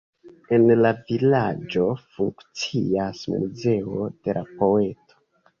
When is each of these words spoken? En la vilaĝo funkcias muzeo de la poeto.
En 0.55 0.63
la 0.85 0.91
vilaĝo 1.11 1.83
funkcias 2.17 3.21
muzeo 3.35 4.11
de 4.15 4.37
la 4.41 4.45
poeto. 4.57 5.25